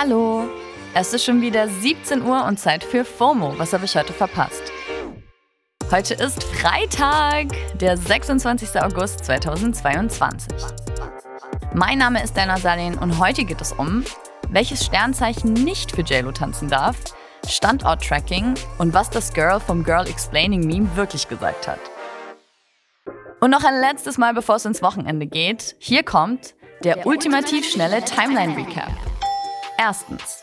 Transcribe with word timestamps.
Hallo! 0.00 0.48
Es 0.94 1.12
ist 1.12 1.24
schon 1.24 1.40
wieder 1.40 1.66
17 1.66 2.22
Uhr 2.22 2.44
und 2.44 2.60
Zeit 2.60 2.84
für 2.84 3.04
FOMO. 3.04 3.58
Was 3.58 3.72
habe 3.72 3.84
ich 3.84 3.96
heute 3.96 4.12
verpasst? 4.12 4.62
Heute 5.90 6.14
ist 6.14 6.44
Freitag, 6.44 7.48
der 7.80 7.96
26. 7.96 8.80
August 8.80 9.24
2022. 9.24 10.52
Mein 11.74 11.98
Name 11.98 12.22
ist 12.22 12.36
Dana 12.36 12.58
Salin 12.58 12.96
und 12.96 13.18
heute 13.18 13.42
geht 13.42 13.60
es 13.60 13.72
um, 13.72 14.04
welches 14.50 14.86
Sternzeichen 14.86 15.52
nicht 15.52 15.90
für 15.90 16.02
JLo 16.02 16.30
tanzen 16.30 16.68
darf, 16.68 16.96
Standort-Tracking 17.48 18.54
und 18.78 18.94
was 18.94 19.10
das 19.10 19.32
Girl 19.32 19.58
vom 19.58 19.82
Girl 19.82 20.06
Explaining 20.06 20.64
Meme 20.64 20.94
wirklich 20.94 21.26
gesagt 21.26 21.66
hat. 21.66 21.80
Und 23.40 23.50
noch 23.50 23.64
ein 23.64 23.80
letztes 23.80 24.16
Mal, 24.16 24.32
bevor 24.32 24.54
es 24.54 24.64
ins 24.64 24.80
Wochenende 24.80 25.26
geht. 25.26 25.74
Hier 25.80 26.04
kommt 26.04 26.54
der 26.84 27.04
ultimativ 27.04 27.68
schnelle 27.68 28.04
Timeline-Recap. 28.04 29.07
Erstens. 29.80 30.42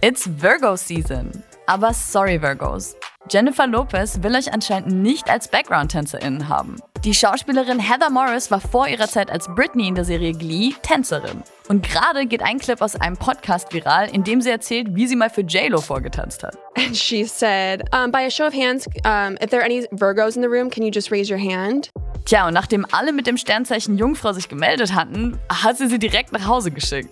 It's 0.00 0.28
Virgo 0.40 0.76
Season. 0.76 1.42
Aber 1.66 1.92
sorry, 1.92 2.40
Virgos. 2.40 2.94
Jennifer 3.28 3.66
Lopez 3.66 4.22
will 4.22 4.36
euch 4.36 4.52
anscheinend 4.52 5.02
nicht 5.02 5.28
als 5.28 5.48
Background-TänzerInnen 5.48 6.48
haben. 6.48 6.76
Die 7.02 7.12
Schauspielerin 7.12 7.80
Heather 7.80 8.10
Morris 8.10 8.48
war 8.52 8.60
vor 8.60 8.86
ihrer 8.86 9.08
Zeit 9.08 9.28
als 9.28 9.48
Britney 9.48 9.88
in 9.88 9.96
der 9.96 10.04
Serie 10.04 10.32
Glee 10.32 10.72
Tänzerin. 10.82 11.42
Und 11.66 11.84
gerade 11.84 12.26
geht 12.26 12.44
ein 12.44 12.60
Clip 12.60 12.80
aus 12.80 12.94
einem 12.94 13.16
Podcast 13.16 13.74
viral, 13.74 14.08
in 14.08 14.22
dem 14.22 14.40
sie 14.40 14.50
erzählt, 14.50 14.94
wie 14.94 15.08
sie 15.08 15.16
mal 15.16 15.30
für 15.30 15.40
JLo 15.40 15.80
vorgetanzt 15.80 16.44
hat. 16.44 16.56
And 16.76 16.96
she 16.96 17.24
said, 17.24 17.82
um, 17.92 18.12
by 18.12 18.24
a 18.24 18.30
show 18.30 18.46
of 18.46 18.54
hands, 18.54 18.86
um, 19.04 19.36
if 19.42 19.50
there 19.50 19.62
are 19.62 19.64
any 19.64 19.84
Virgos 19.90 20.36
in 20.36 20.42
the 20.42 20.48
room, 20.48 20.70
can 20.70 20.84
you 20.84 20.92
just 20.94 21.10
raise 21.10 21.28
your 21.28 21.40
hand? 21.40 21.90
Tja, 22.24 22.46
und 22.46 22.54
nachdem 22.54 22.86
alle 22.92 23.12
mit 23.12 23.26
dem 23.26 23.36
Sternzeichen 23.36 23.98
Jungfrau 23.98 24.32
sich 24.32 24.48
gemeldet 24.48 24.94
hatten, 24.94 25.40
hat 25.48 25.76
sie 25.78 25.88
sie 25.88 25.98
direkt 25.98 26.30
nach 26.30 26.46
Hause 26.46 26.70
geschickt. 26.70 27.10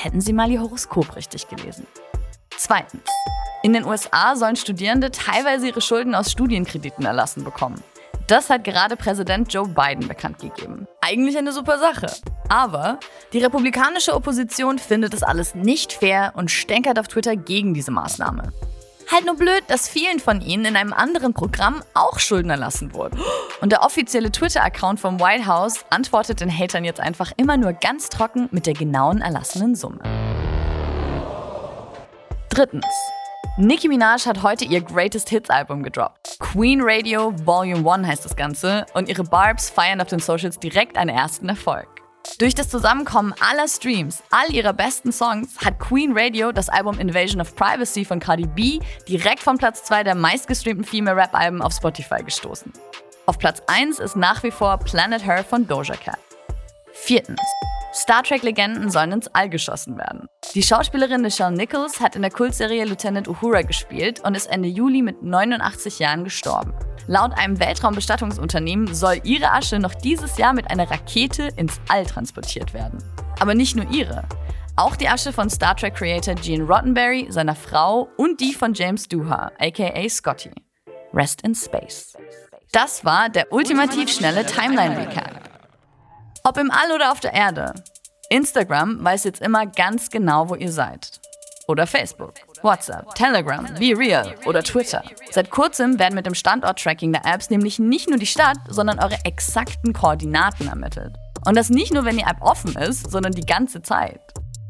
Hätten 0.00 0.20
Sie 0.20 0.32
mal 0.32 0.48
Ihr 0.48 0.60
Horoskop 0.60 1.16
richtig 1.16 1.48
gelesen. 1.48 1.84
Zweitens. 2.56 3.02
In 3.64 3.72
den 3.72 3.84
USA 3.84 4.36
sollen 4.36 4.54
Studierende 4.54 5.10
teilweise 5.10 5.66
ihre 5.66 5.80
Schulden 5.80 6.14
aus 6.14 6.30
Studienkrediten 6.30 7.04
erlassen 7.04 7.42
bekommen. 7.42 7.82
Das 8.28 8.48
hat 8.48 8.62
gerade 8.62 8.94
Präsident 8.94 9.52
Joe 9.52 9.66
Biden 9.66 10.06
bekannt 10.06 10.38
gegeben. 10.38 10.86
Eigentlich 11.00 11.36
eine 11.36 11.50
super 11.50 11.80
Sache. 11.80 12.06
Aber 12.48 13.00
die 13.32 13.38
republikanische 13.38 14.14
Opposition 14.14 14.78
findet 14.78 15.14
es 15.14 15.24
alles 15.24 15.56
nicht 15.56 15.92
fair 15.92 16.32
und 16.36 16.52
stänkert 16.52 17.00
auf 17.00 17.08
Twitter 17.08 17.34
gegen 17.34 17.74
diese 17.74 17.90
Maßnahme. 17.90 18.52
Halt 19.10 19.24
nur 19.24 19.36
blöd, 19.36 19.62
dass 19.68 19.88
vielen 19.88 20.20
von 20.20 20.42
ihnen 20.42 20.66
in 20.66 20.76
einem 20.76 20.92
anderen 20.92 21.32
Programm 21.32 21.82
auch 21.94 22.18
Schulden 22.18 22.50
erlassen 22.50 22.92
wurden. 22.92 23.18
Und 23.62 23.72
der 23.72 23.82
offizielle 23.82 24.30
Twitter-Account 24.30 25.00
vom 25.00 25.18
White 25.18 25.46
House 25.46 25.86
antwortet 25.88 26.40
den 26.40 26.50
Hatern 26.50 26.84
jetzt 26.84 27.00
einfach 27.00 27.32
immer 27.38 27.56
nur 27.56 27.72
ganz 27.72 28.10
trocken 28.10 28.48
mit 28.50 28.66
der 28.66 28.74
genauen 28.74 29.22
erlassenen 29.22 29.74
Summe. 29.74 30.00
Drittens. 32.50 32.86
Nicki 33.56 33.88
Minaj 33.88 34.26
hat 34.26 34.42
heute 34.42 34.64
ihr 34.66 34.82
Greatest 34.82 35.30
Hits 35.30 35.48
Album 35.48 35.82
gedroppt. 35.82 36.36
Queen 36.38 36.80
Radio 36.82 37.32
Volume 37.44 37.90
1 37.90 38.06
heißt 38.06 38.24
das 38.24 38.36
Ganze 38.36 38.84
und 38.92 39.08
ihre 39.08 39.24
Barbs 39.24 39.70
feiern 39.70 40.00
auf 40.00 40.08
den 40.08 40.20
Socials 40.20 40.58
direkt 40.58 40.98
einen 40.98 41.16
ersten 41.16 41.48
Erfolg. 41.48 41.97
Durch 42.36 42.54
das 42.54 42.68
Zusammenkommen 42.68 43.34
aller 43.40 43.66
Streams, 43.66 44.22
all 44.30 44.52
ihrer 44.52 44.72
besten 44.72 45.10
Songs, 45.10 45.58
hat 45.64 45.80
Queen 45.80 46.16
Radio 46.16 46.52
das 46.52 46.68
Album 46.68 46.98
Invasion 46.98 47.40
of 47.40 47.56
Privacy 47.56 48.04
von 48.04 48.20
Cardi 48.20 48.46
B 48.46 48.78
direkt 49.08 49.40
von 49.40 49.58
Platz 49.58 49.82
2 49.84 50.04
der 50.04 50.14
meistgestreamten 50.14 50.84
Female 50.84 51.16
Rap 51.16 51.34
Alben 51.34 51.62
auf 51.62 51.72
Spotify 51.72 52.22
gestoßen. 52.22 52.72
Auf 53.26 53.38
Platz 53.38 53.62
1 53.66 53.98
ist 53.98 54.14
nach 54.14 54.42
wie 54.42 54.52
vor 54.52 54.78
Planet 54.78 55.24
Her 55.24 55.42
von 55.42 55.66
Doja 55.66 55.96
Cat. 55.96 56.18
Viertens. 56.92 57.40
Star 57.92 58.22
Trek-Legenden 58.22 58.90
sollen 58.90 59.12
ins 59.12 59.28
All 59.28 59.48
geschossen 59.48 59.96
werden. 59.96 60.28
Die 60.54 60.62
Schauspielerin 60.62 61.22
Nichelle 61.22 61.56
Nichols 61.56 62.00
hat 62.00 62.14
in 62.14 62.22
der 62.22 62.30
Kultserie 62.30 62.84
Lieutenant 62.84 63.26
Uhura 63.26 63.62
gespielt 63.62 64.20
und 64.20 64.36
ist 64.36 64.46
Ende 64.46 64.68
Juli 64.68 65.02
mit 65.02 65.22
89 65.22 65.98
Jahren 65.98 66.24
gestorben. 66.24 66.74
Laut 67.08 67.32
einem 67.38 67.58
Weltraumbestattungsunternehmen 67.58 68.94
soll 68.94 69.18
ihre 69.24 69.50
Asche 69.50 69.78
noch 69.78 69.94
dieses 69.94 70.36
Jahr 70.36 70.52
mit 70.52 70.70
einer 70.70 70.90
Rakete 70.90 71.48
ins 71.56 71.80
All 71.88 72.04
transportiert 72.04 72.74
werden. 72.74 73.02
Aber 73.40 73.54
nicht 73.54 73.74
nur 73.74 73.90
ihre. 73.90 74.24
Auch 74.76 74.94
die 74.94 75.08
Asche 75.08 75.32
von 75.32 75.48
Star 75.48 75.74
Trek 75.74 75.94
Creator 75.94 76.34
Gene 76.34 76.64
Roddenberry, 76.64 77.26
seiner 77.30 77.54
Frau 77.54 78.10
und 78.18 78.40
die 78.40 78.52
von 78.52 78.74
James 78.74 79.08
Doohan, 79.08 79.50
aka 79.58 80.08
Scotty. 80.08 80.50
Rest 81.14 81.40
in 81.42 81.54
Space. 81.54 82.12
Das 82.72 83.02
war 83.06 83.30
der 83.30 83.50
ultimativ 83.54 84.12
schnelle 84.12 84.44
Timeline-Recap. 84.44 85.48
Ob 86.44 86.58
im 86.58 86.70
All 86.70 86.94
oder 86.94 87.10
auf 87.10 87.20
der 87.20 87.32
Erde. 87.32 87.72
Instagram 88.28 89.02
weiß 89.02 89.24
jetzt 89.24 89.40
immer 89.40 89.64
ganz 89.64 90.10
genau, 90.10 90.50
wo 90.50 90.54
ihr 90.54 90.70
seid. 90.70 91.20
Oder 91.66 91.86
Facebook, 91.86 92.34
WhatsApp, 92.62 93.14
Telegram, 93.14 93.64
Be 93.78 93.96
Real 93.96 94.34
oder 94.46 94.62
Twitter. 94.62 95.02
Seit 95.30 95.50
kurzem 95.50 95.98
werden 95.98 96.14
mit 96.14 96.26
dem 96.26 96.34
Standort-Tracking 96.34 97.12
der 97.12 97.24
Apps 97.24 97.50
nämlich 97.50 97.78
nicht 97.78 98.08
nur 98.08 98.18
die 98.18 98.26
Stadt, 98.26 98.58
sondern 98.68 98.98
eure 98.98 99.18
exakten 99.24 99.92
Koordinaten 99.92 100.68
ermittelt. 100.68 101.14
Und 101.46 101.56
das 101.56 101.70
nicht 101.70 101.92
nur, 101.92 102.04
wenn 102.04 102.16
die 102.16 102.24
App 102.24 102.40
offen 102.40 102.76
ist, 102.76 103.10
sondern 103.10 103.32
die 103.32 103.46
ganze 103.46 103.82
Zeit. 103.82 104.20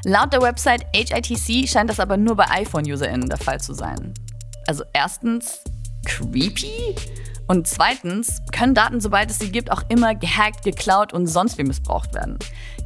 Laut 0.05 0.33
der 0.33 0.43
Website 0.43 0.87
HITC 0.95 1.69
scheint 1.69 1.91
das 1.91 2.01
aber 2.01 2.17
nur 2.17 2.37
bei 2.37 2.49
iPhone-UserInnen 2.51 3.29
der 3.29 3.39
Fall 3.39 3.61
zu 3.61 3.75
sein. 3.75 4.15
Also 4.67 4.85
erstens, 4.93 5.63
creepy? 6.05 6.95
Und 7.49 7.67
zweitens 7.67 8.43
können 8.53 8.75
Daten, 8.75 9.01
sobald 9.01 9.31
es 9.31 9.39
sie 9.39 9.51
gibt, 9.51 9.73
auch 9.73 9.83
immer 9.89 10.15
gehackt, 10.15 10.65
geklaut 10.65 11.15
und 11.15 11.27
sonst 11.27 11.57
wie 11.57 11.65
missbraucht 11.65 12.15
werden. 12.15 12.39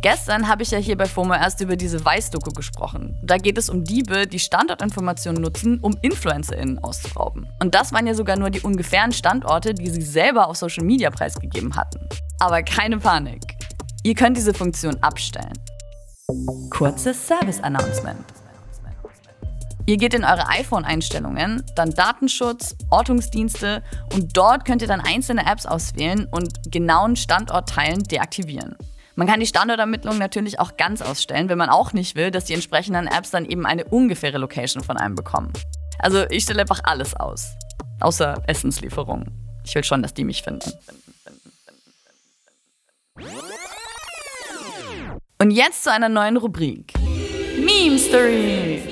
Gestern 0.03 0.49
habe 0.49 0.63
ich 0.63 0.71
ja 0.71 0.79
hier 0.79 0.97
bei 0.97 1.07
FOMO 1.07 1.35
erst 1.35 1.61
über 1.61 1.77
diese 1.77 2.05
Weiß-Doku 2.05 2.51
gesprochen. 2.53 3.19
Da 3.23 3.39
geht 3.39 3.59
es 3.59 3.69
um 3.69 3.85
Diebe, 3.85 4.27
die 4.27 4.39
Standortinformationen 4.39 5.43
nutzen, 5.43 5.81
um 5.81 5.97
InfluencerInnen 6.01 6.79
auszurauben. 6.79 7.47
Und 7.61 7.75
das 7.75 7.93
waren 7.93 8.07
ja 8.07 8.15
sogar 8.15 8.37
nur 8.37 8.51
die 8.51 8.61
ungefähren 8.61 9.13
Standorte, 9.13 9.75
die 9.75 9.91
sie 9.91 10.03
selber 10.03 10.49
auf 10.49 10.57
Social 10.57 10.85
Media 10.85 11.11
preisgegeben 11.11 11.77
hatten. 11.77 12.09
Aber 12.39 12.63
keine 12.63 12.99
Panik. 12.99 13.43
Ihr 14.05 14.15
könnt 14.15 14.37
diese 14.37 14.55
Funktion 14.55 14.97
abstellen. 15.03 15.53
Kurzes 16.71 17.27
Service-Announcement. 17.27 18.42
Ihr 19.93 19.99
geht 19.99 20.15
in 20.15 20.25
eure 20.25 20.49
iPhone-Einstellungen, 20.49 21.67
dann 21.77 21.91
Datenschutz, 21.91 22.75
Ortungsdienste 22.89 23.83
und 24.15 24.35
dort 24.35 24.65
könnt 24.65 24.81
ihr 24.81 24.89
dann 24.89 25.03
einzelne 25.03 25.45
Apps 25.45 25.67
auswählen 25.67 26.27
und 26.31 26.73
genauen 26.73 27.15
Standortteilen 27.15 28.03
deaktivieren. 28.05 28.75
Man 29.17 29.27
kann 29.27 29.41
die 29.41 29.47
Standortermittlung 29.47 30.17
natürlich 30.17 30.59
auch 30.59 30.79
ganz 30.79 31.03
ausstellen, 31.03 31.51
wenn 31.51 31.59
man 31.59 31.69
auch 31.69 31.93
nicht 31.93 32.17
will, 32.17 32.31
dass 32.31 32.47
die 32.47 32.55
entsprechenden 32.55 33.07
Apps 33.07 33.33
dann 33.33 33.45
eben 33.45 33.67
eine 33.67 33.85
ungefähre 33.85 34.39
Location 34.39 34.83
von 34.83 34.97
einem 34.97 35.15
bekommen. 35.15 35.53
Also 35.99 36.25
ich 36.31 36.45
stelle 36.45 36.63
einfach 36.63 36.81
alles 36.85 37.15
aus. 37.15 37.51
Außer 38.01 38.43
Essenslieferung. 38.47 39.27
Ich 39.63 39.75
will 39.75 39.85
schon, 39.85 40.01
dass 40.01 40.15
die 40.15 40.25
mich 40.25 40.43
finden. 40.43 40.73
Und 45.39 45.51
jetzt 45.51 45.85
zu 45.85 45.93
einer 45.93 46.09
neuen 46.09 46.39
Rubrik. 46.39 46.95
Meme 47.59 47.99
Stories. 47.99 48.92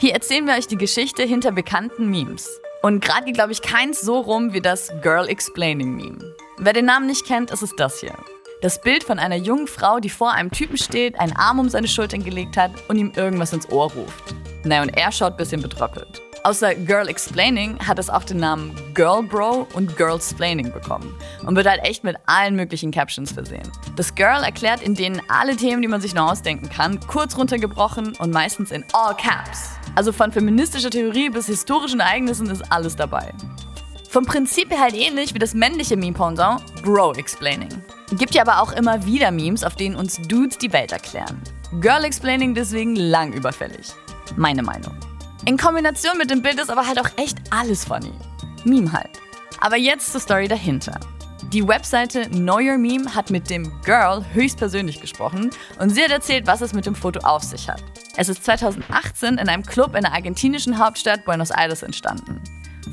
Hier 0.00 0.14
erzählen 0.14 0.46
wir 0.46 0.54
euch 0.54 0.66
die 0.66 0.78
Geschichte 0.78 1.24
hinter 1.24 1.52
bekannten 1.52 2.08
Memes. 2.08 2.48
Und 2.80 3.04
gerade 3.04 3.26
geht, 3.26 3.34
glaube 3.34 3.52
ich, 3.52 3.60
keins 3.60 4.00
so 4.00 4.18
rum 4.18 4.54
wie 4.54 4.62
das 4.62 4.90
Girl 5.02 5.28
Explaining 5.28 5.94
Meme. 5.94 6.34
Wer 6.56 6.72
den 6.72 6.86
Namen 6.86 7.06
nicht 7.06 7.26
kennt, 7.26 7.50
ist 7.50 7.60
es 7.60 7.76
das 7.76 8.00
hier. 8.00 8.16
Das 8.62 8.80
Bild 8.80 9.04
von 9.04 9.18
einer 9.18 9.36
jungen 9.36 9.66
Frau, 9.66 10.00
die 10.00 10.08
vor 10.08 10.32
einem 10.32 10.50
Typen 10.52 10.78
steht, 10.78 11.20
einen 11.20 11.36
Arm 11.36 11.58
um 11.58 11.68
seine 11.68 11.86
Schultern 11.86 12.24
gelegt 12.24 12.56
hat 12.56 12.70
und 12.88 12.96
ihm 12.96 13.12
irgendwas 13.14 13.52
ins 13.52 13.68
Ohr 13.68 13.92
ruft. 13.92 14.34
Naja, 14.64 14.80
und 14.80 14.88
er 14.88 15.12
schaut 15.12 15.32
ein 15.32 15.36
bisschen 15.36 15.60
betrockelt. 15.60 16.22
Außer 16.42 16.74
Girl 16.74 17.08
Explaining 17.08 17.78
hat 17.86 17.98
es 17.98 18.08
auch 18.08 18.24
den 18.24 18.38
Namen 18.38 18.74
Girl 18.94 19.22
Bro 19.22 19.68
und 19.74 19.96
Girl 19.98 20.18
Splaining 20.20 20.72
bekommen 20.72 21.14
und 21.44 21.54
wird 21.54 21.68
halt 21.68 21.84
echt 21.84 22.02
mit 22.02 22.16
allen 22.24 22.56
möglichen 22.56 22.90
Captions 22.90 23.30
versehen. 23.30 23.70
Das 23.96 24.14
Girl 24.14 24.42
erklärt 24.42 24.80
in 24.82 24.94
denen 24.94 25.20
alle 25.28 25.54
Themen, 25.56 25.82
die 25.82 25.88
man 25.88 26.00
sich 26.00 26.14
nur 26.14 26.30
ausdenken 26.30 26.70
kann, 26.70 26.98
kurz 27.00 27.36
runtergebrochen 27.36 28.16
und 28.16 28.30
meistens 28.32 28.70
in 28.70 28.84
all 28.94 29.14
caps. 29.14 29.72
Also 29.96 30.12
von 30.12 30.32
feministischer 30.32 30.90
Theorie 30.90 31.28
bis 31.28 31.46
historischen 31.46 32.00
Ereignissen 32.00 32.48
ist 32.48 32.72
alles 32.72 32.96
dabei. 32.96 33.34
Vom 34.08 34.24
Prinzip 34.24 34.70
her 34.70 34.80
halt 34.80 34.94
ähnlich 34.94 35.34
wie 35.34 35.38
das 35.38 35.52
männliche 35.52 35.96
Meme-Pendant, 35.96 36.62
Bro-Explaining. 36.82 37.82
Gibt 38.12 38.34
ja 38.34 38.42
aber 38.42 38.62
auch 38.62 38.72
immer 38.72 39.04
wieder 39.04 39.30
Memes, 39.30 39.62
auf 39.62 39.76
denen 39.76 39.94
uns 39.94 40.16
Dudes 40.22 40.58
die 40.58 40.72
Welt 40.72 40.90
erklären. 40.90 41.40
Girl-Explaining 41.80 42.54
deswegen 42.54 42.96
lang 42.96 43.32
überfällig. 43.32 43.92
Meine 44.36 44.62
Meinung. 44.62 44.94
In 45.46 45.56
Kombination 45.56 46.18
mit 46.18 46.30
dem 46.30 46.42
Bild 46.42 46.60
ist 46.60 46.70
aber 46.70 46.86
halt 46.86 47.00
auch 47.00 47.08
echt 47.16 47.38
alles 47.50 47.86
funny. 47.86 48.12
Meme 48.64 48.92
halt. 48.92 49.18
Aber 49.60 49.76
jetzt 49.76 50.12
zur 50.12 50.20
Story 50.20 50.48
dahinter. 50.48 51.00
Die 51.52 51.66
Webseite 51.66 52.28
Your 52.32 52.76
Meme 52.76 53.14
hat 53.14 53.30
mit 53.30 53.48
dem 53.48 53.72
Girl 53.82 54.24
höchstpersönlich 54.34 55.00
gesprochen 55.00 55.50
und 55.78 55.90
sie 55.90 56.02
hat 56.02 56.10
erzählt, 56.10 56.46
was 56.46 56.60
es 56.60 56.74
mit 56.74 56.84
dem 56.84 56.94
Foto 56.94 57.20
auf 57.20 57.42
sich 57.42 57.68
hat. 57.68 57.82
Es 58.16 58.28
ist 58.28 58.44
2018 58.44 59.38
in 59.38 59.48
einem 59.48 59.64
Club 59.64 59.96
in 59.96 60.02
der 60.02 60.12
argentinischen 60.12 60.78
Hauptstadt 60.78 61.24
Buenos 61.24 61.50
Aires 61.50 61.82
entstanden. 61.82 62.40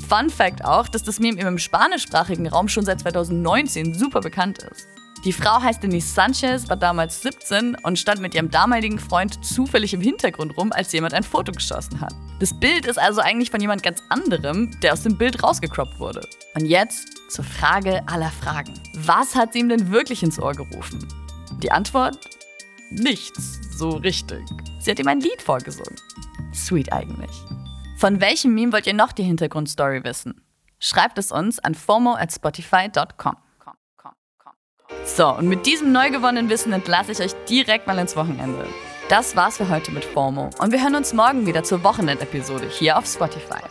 Fun 0.08 0.30
Fact 0.30 0.64
auch, 0.64 0.88
dass 0.88 1.02
das 1.02 1.20
Meme 1.20 1.40
im 1.40 1.58
spanischsprachigen 1.58 2.46
Raum 2.46 2.68
schon 2.68 2.84
seit 2.84 3.00
2019 3.00 3.92
super 3.92 4.20
bekannt 4.20 4.60
ist. 4.62 4.88
Die 5.24 5.32
Frau 5.32 5.60
heißt 5.60 5.82
Denise 5.82 6.14
Sanchez, 6.14 6.68
war 6.68 6.76
damals 6.76 7.22
17 7.22 7.74
und 7.82 7.98
stand 7.98 8.20
mit 8.20 8.34
ihrem 8.34 8.50
damaligen 8.50 9.00
Freund 9.00 9.44
zufällig 9.44 9.92
im 9.92 10.00
Hintergrund 10.00 10.56
rum, 10.56 10.70
als 10.70 10.92
jemand 10.92 11.12
ein 11.12 11.24
Foto 11.24 11.50
geschossen 11.50 12.00
hat. 12.00 12.14
Das 12.38 12.58
Bild 12.58 12.86
ist 12.86 12.98
also 12.98 13.20
eigentlich 13.20 13.50
von 13.50 13.60
jemand 13.60 13.82
ganz 13.82 14.00
anderem, 14.10 14.70
der 14.80 14.92
aus 14.92 15.02
dem 15.02 15.18
Bild 15.18 15.42
rausgecroppt 15.42 15.98
wurde. 15.98 16.20
Und 16.54 16.66
jetzt 16.66 17.08
zur 17.30 17.44
Frage 17.44 18.06
aller 18.06 18.30
Fragen. 18.30 18.74
Was 18.94 19.34
hat 19.34 19.52
sie 19.52 19.58
ihm 19.58 19.68
denn 19.68 19.90
wirklich 19.90 20.22
ins 20.22 20.38
Ohr 20.38 20.52
gerufen? 20.52 21.06
Die 21.62 21.72
Antwort? 21.72 22.18
Nichts, 22.90 23.60
so 23.76 23.90
richtig. 23.90 24.46
Sie 24.78 24.90
hat 24.90 25.00
ihm 25.00 25.08
ein 25.08 25.20
Lied 25.20 25.42
vorgesungen. 25.42 25.96
Sweet 26.54 26.92
eigentlich. 26.92 27.30
Von 27.96 28.20
welchem 28.20 28.54
Meme 28.54 28.72
wollt 28.72 28.86
ihr 28.86 28.94
noch 28.94 29.10
die 29.10 29.24
Hintergrundstory 29.24 30.04
wissen? 30.04 30.40
Schreibt 30.78 31.18
es 31.18 31.32
uns 31.32 31.58
an 31.58 31.74
fomo 31.74 32.14
at 32.14 32.32
spotify.com. 32.32 33.36
So, 35.16 35.34
und 35.34 35.48
mit 35.48 35.66
diesem 35.66 35.90
neu 35.90 36.10
gewonnenen 36.10 36.48
Wissen 36.48 36.72
entlasse 36.72 37.12
ich 37.12 37.20
euch 37.20 37.32
direkt 37.48 37.86
mal 37.86 37.98
ins 37.98 38.14
Wochenende. 38.14 38.66
Das 39.08 39.34
war's 39.34 39.56
für 39.56 39.68
heute 39.68 39.90
mit 39.90 40.04
FOMO 40.04 40.50
und 40.58 40.70
wir 40.70 40.82
hören 40.82 40.94
uns 40.94 41.14
morgen 41.14 41.46
wieder 41.46 41.64
zur 41.64 41.82
Wochenendepisode 41.82 42.68
hier 42.68 42.96
auf 42.96 43.06
Spotify. 43.06 43.62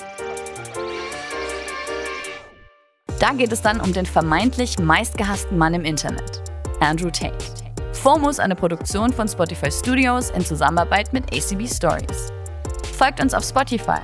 Da 3.20 3.34
geht 3.34 3.52
es 3.52 3.62
dann 3.62 3.80
um 3.80 3.94
den 3.94 4.06
vermeintlich 4.06 4.80
meistgehassten 4.80 5.58
Mann 5.58 5.76
im 5.76 5.86
Internet, 5.86 6.42
Andrew 6.80 7.12
Tate. 7.12 7.38
FOMO 7.94 8.30
ist 8.30 8.40
eine 8.40 8.56
Produktion 8.56 9.14
von 9.14 9.28
Spotify 9.28 9.72
Studios 9.72 10.32
in 10.32 10.44
Zusammenarbeit 10.44 11.14
mit 11.14 11.24
ACB 11.34 11.68
Stories. 11.68 12.32
Folgt 12.98 13.22
uns 13.22 13.34
auf 13.34 13.44
Spotify 13.44 14.02